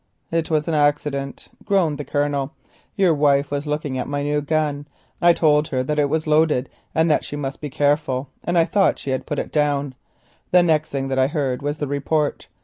"It 0.31 0.49
was 0.49 0.67
an 0.67 0.73
accident," 0.73 1.49
groaned 1.63 1.99
the 1.99 2.03
Colonel. 2.03 2.53
"Your 2.95 3.13
wife 3.13 3.51
was 3.51 3.67
looking 3.67 3.99
at 3.99 4.07
my 4.07 4.23
new 4.23 4.41
gun. 4.41 4.87
I 5.21 5.31
told 5.31 5.67
her 5.67 5.77
it 5.87 6.09
was 6.09 6.25
loaded, 6.25 6.69
and 6.95 7.07
that 7.11 7.23
she 7.23 7.35
must 7.35 7.61
be 7.61 7.69
careful, 7.69 8.27
and 8.43 8.57
I 8.57 8.65
thought 8.65 8.97
she 8.97 9.11
had 9.11 9.27
put 9.27 9.37
it 9.37 9.51
down. 9.51 9.93
The 10.49 10.63
next 10.63 10.89
thing 10.89 11.07
that 11.09 11.19
I 11.19 11.27
heard 11.27 11.61
was 11.61 11.77
the 11.77 11.85
report. 11.85 12.47